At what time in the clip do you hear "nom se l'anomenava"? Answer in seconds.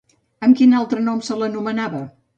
1.11-2.01